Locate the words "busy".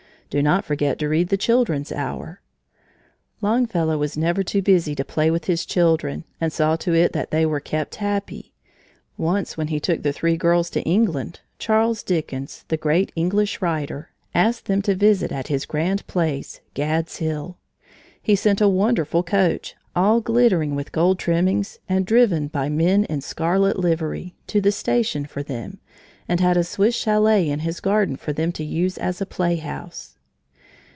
4.61-4.95